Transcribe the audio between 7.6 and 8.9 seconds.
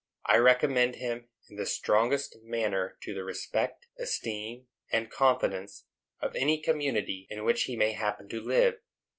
he may happen to live.